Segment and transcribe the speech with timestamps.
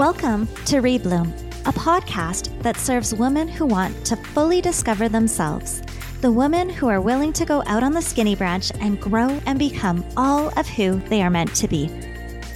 [0.00, 1.30] Welcome to Rebloom,
[1.66, 5.82] a podcast that serves women who want to fully discover themselves.
[6.22, 9.58] The women who are willing to go out on the skinny branch and grow and
[9.58, 11.90] become all of who they are meant to be.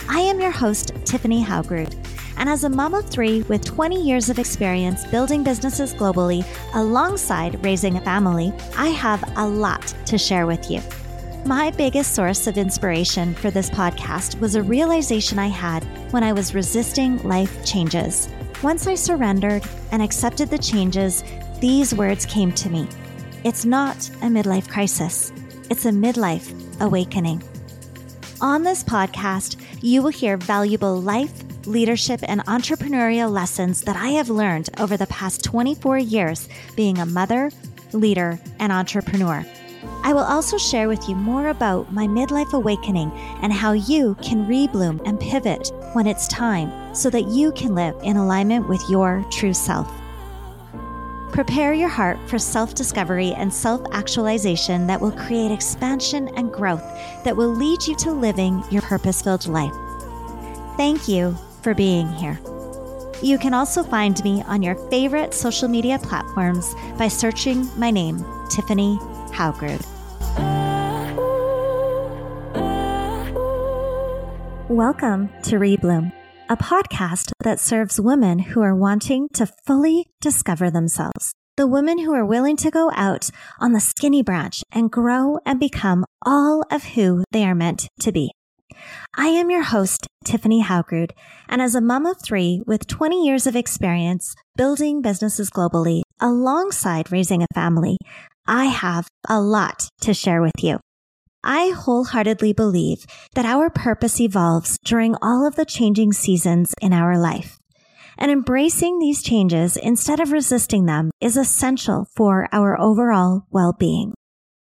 [0.09, 1.95] I am your host, Tiffany Haugrud.
[2.39, 7.63] And as a mom of three with 20 years of experience building businesses globally alongside
[7.63, 10.81] raising a family, I have a lot to share with you.
[11.46, 16.32] My biggest source of inspiration for this podcast was a realization I had when I
[16.32, 18.30] was resisting life changes.
[18.62, 19.62] Once I surrendered
[19.93, 21.22] and accepted the changes,
[21.61, 22.89] these words came to me
[23.44, 25.34] It's not a midlife crisis,
[25.68, 27.43] it's a midlife awakening.
[28.40, 34.31] On this podcast, you will hear valuable life, leadership, and entrepreneurial lessons that I have
[34.31, 37.50] learned over the past 24 years being a mother,
[37.92, 39.45] leader, and entrepreneur.
[40.05, 44.47] I will also share with you more about my midlife awakening and how you can
[44.47, 49.25] rebloom and pivot when it's time so that you can live in alignment with your
[49.31, 49.91] true self.
[51.33, 56.84] Prepare your heart for self discovery and self actualization that will create expansion and growth
[57.25, 59.75] that will lead you to living your purpose filled life.
[60.77, 62.39] Thank you for being here.
[63.23, 68.23] You can also find me on your favorite social media platforms by searching my name,
[68.51, 68.98] Tiffany
[69.33, 69.94] Haugrud.
[74.70, 76.11] Welcome to Rebloom,
[76.48, 81.34] a podcast that serves women who are wanting to fully discover themselves.
[81.59, 83.29] The women who are willing to go out
[83.61, 88.11] on the skinny branch and grow and become all of who they are meant to
[88.11, 88.31] be.
[89.15, 91.11] I am your host, Tiffany Haugrud,
[91.47, 97.12] and as a mom of three with 20 years of experience building businesses globally alongside
[97.12, 97.98] raising a family,
[98.47, 100.79] I have a lot to share with you.
[101.45, 107.19] I wholeheartedly believe that our purpose evolves during all of the changing seasons in our
[107.19, 107.58] life.
[108.17, 114.14] And embracing these changes instead of resisting them is essential for our overall well-being.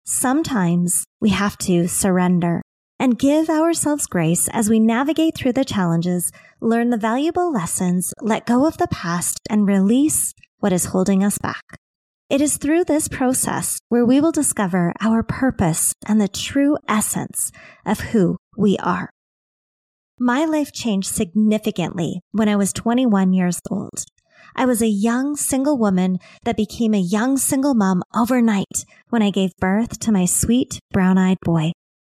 [0.04, 2.62] Sometimes we have to surrender
[2.98, 6.30] and give ourselves grace as we navigate through the challenges,
[6.60, 11.38] learn the valuable lessons, let go of the past, and release what is holding us
[11.38, 11.78] back.
[12.30, 17.50] It is through this process where we will discover our purpose and the true essence
[17.86, 19.08] of who we are.
[20.20, 24.04] My life changed significantly when I was 21 years old.
[24.54, 29.30] I was a young single woman that became a young single mom overnight when I
[29.30, 31.72] gave birth to my sweet brown eyed boy.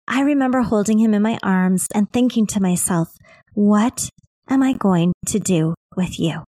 [0.06, 3.10] I remember holding him in my arms and thinking to myself,
[3.52, 4.08] what
[4.48, 6.44] am I going to do with you?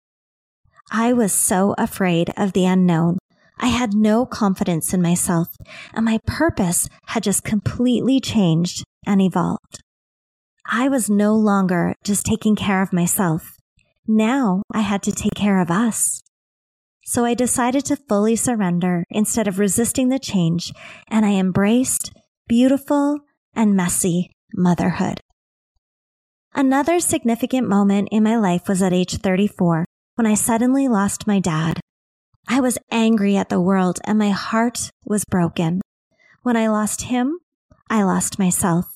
[0.90, 3.18] I was so afraid of the unknown
[3.58, 5.48] I had no confidence in myself
[5.92, 9.80] and my purpose had just completely changed and evolved.
[10.66, 13.56] I was no longer just taking care of myself.
[14.06, 16.22] Now I had to take care of us.
[17.04, 20.72] So I decided to fully surrender instead of resisting the change
[21.08, 22.10] and I embraced
[22.48, 23.20] beautiful
[23.54, 25.20] and messy motherhood.
[26.54, 29.84] Another significant moment in my life was at age 34
[30.14, 31.80] when I suddenly lost my dad
[32.46, 35.80] I was angry at the world and my heart was broken.
[36.42, 37.38] When I lost him,
[37.88, 38.86] I lost myself.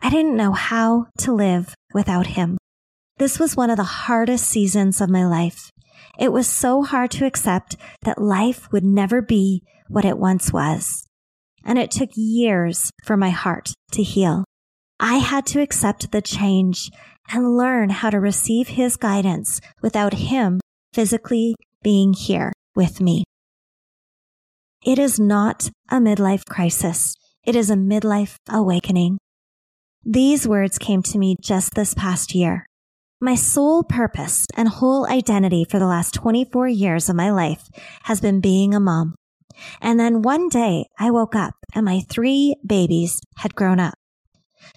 [0.00, 2.58] I didn't know how to live without him.
[3.18, 5.70] This was one of the hardest seasons of my life.
[6.18, 11.06] It was so hard to accept that life would never be what it once was.
[11.64, 14.44] And it took years for my heart to heal.
[15.00, 16.90] I had to accept the change
[17.30, 20.60] and learn how to receive his guidance without him
[20.92, 23.22] physically being here with me.
[24.84, 27.14] It is not a midlife crisis.
[27.44, 29.18] It is a midlife awakening.
[30.04, 32.66] These words came to me just this past year.
[33.20, 37.68] My sole purpose and whole identity for the last 24 years of my life
[38.02, 39.14] has been being a mom.
[39.80, 43.94] And then one day I woke up and my three babies had grown up.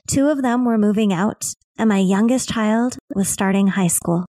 [0.08, 4.26] Two of them were moving out and my youngest child was starting high school.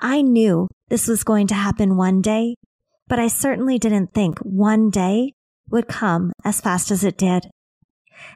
[0.00, 2.54] I knew this was going to happen one day,
[3.06, 5.32] but I certainly didn't think one day
[5.70, 7.50] would come as fast as it did.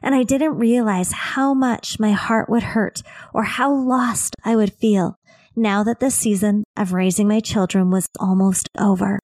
[0.01, 3.01] And I didn't realize how much my heart would hurt
[3.33, 5.17] or how lost I would feel
[5.55, 9.19] now that the season of raising my children was almost over.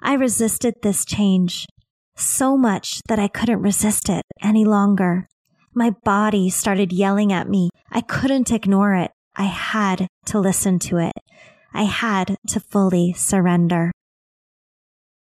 [0.00, 1.66] I resisted this change
[2.16, 5.28] so much that I couldn't resist it any longer.
[5.74, 7.70] My body started yelling at me.
[7.90, 9.10] I couldn't ignore it.
[9.36, 11.12] I had to listen to it.
[11.72, 13.92] I had to fully surrender.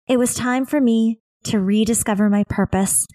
[0.07, 3.07] It was time for me to rediscover my purpose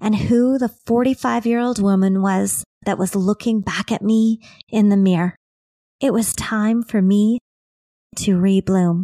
[0.00, 4.88] and who the 45 year old woman was that was looking back at me in
[4.88, 5.34] the mirror.
[6.00, 7.38] It was time for me
[8.16, 9.02] to rebloom.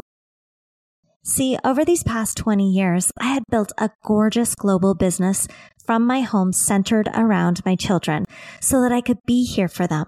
[1.23, 5.47] See, over these past 20 years, I had built a gorgeous global business
[5.83, 8.25] from my home centered around my children
[8.61, 10.05] so that I could be here for them.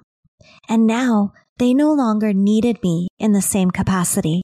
[0.69, 4.41] And now they no longer needed me in the same capacity.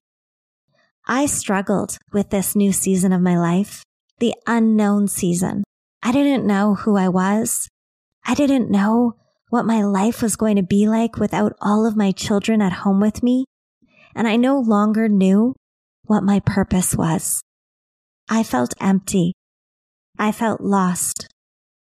[1.05, 3.83] I struggled with this new season of my life,
[4.19, 5.63] the unknown season.
[6.01, 7.67] I didn't know who I was.
[8.25, 9.15] I didn't know
[9.49, 12.99] what my life was going to be like without all of my children at home
[12.99, 13.45] with me.
[14.15, 15.55] And I no longer knew
[16.05, 17.41] what my purpose was.
[18.29, 19.33] I felt empty.
[20.17, 21.27] I felt lost.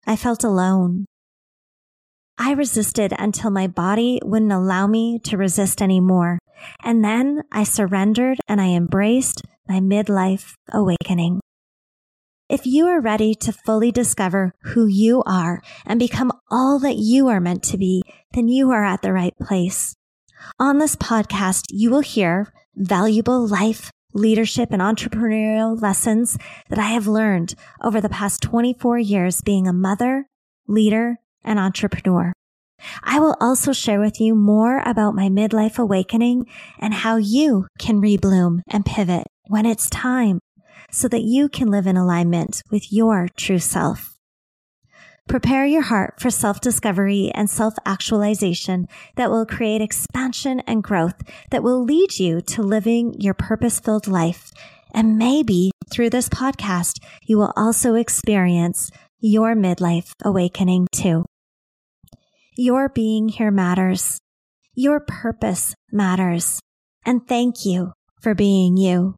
[0.06, 1.04] I felt alone.
[2.38, 6.38] I resisted until my body wouldn't allow me to resist anymore.
[6.82, 11.40] And then I surrendered and I embraced my midlife awakening.
[12.48, 17.28] If you are ready to fully discover who you are and become all that you
[17.28, 18.02] are meant to be,
[18.32, 19.94] then you are at the right place.
[20.58, 26.36] On this podcast, you will hear valuable life, leadership, and entrepreneurial lessons
[26.68, 30.26] that I have learned over the past 24 years being a mother,
[30.68, 32.32] leader, and entrepreneur.
[33.02, 36.46] I will also share with you more about my midlife awakening
[36.78, 40.40] and how you can rebloom and pivot when it's time
[40.90, 44.14] so that you can live in alignment with your true self.
[45.26, 48.86] Prepare your heart for self discovery and self actualization
[49.16, 54.06] that will create expansion and growth that will lead you to living your purpose filled
[54.06, 54.52] life.
[54.92, 61.24] And maybe through this podcast, you will also experience your midlife awakening too.
[62.56, 64.20] Your being here matters.
[64.74, 66.60] Your purpose matters.
[67.04, 69.16] And thank you for being you.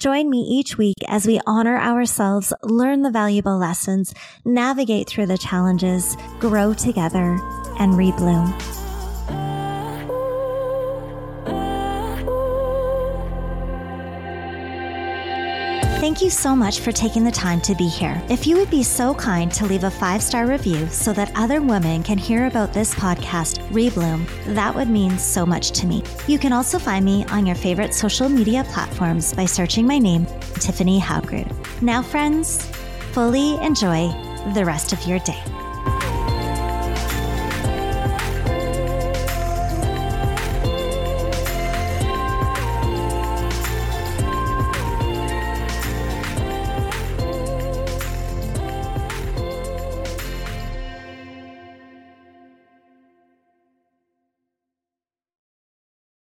[0.00, 4.12] Join me each week as we honor ourselves, learn the valuable lessons,
[4.44, 7.38] navigate through the challenges, grow together,
[7.78, 8.85] and rebloom.
[16.06, 18.22] Thank you so much for taking the time to be here.
[18.28, 21.60] If you would be so kind to leave a five star review so that other
[21.60, 24.24] women can hear about this podcast, Rebloom,
[24.54, 26.04] that would mean so much to me.
[26.28, 30.26] You can also find me on your favorite social media platforms by searching my name,
[30.60, 31.82] Tiffany Haugrud.
[31.82, 32.64] Now, friends,
[33.10, 34.06] fully enjoy
[34.54, 35.42] the rest of your day.